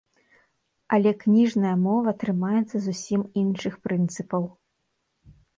Але 0.97 1.11
кніжная 1.23 1.75
мова 1.83 2.15
трымаецца 2.25 2.75
зусім 2.89 3.21
іншых 3.43 3.73
прынцыпаў. 3.89 4.43